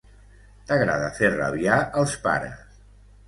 T'agrada 0.69 1.11
fer 1.19 1.29
rabiar 1.35 1.77
els 2.01 2.17
pares. 2.27 2.65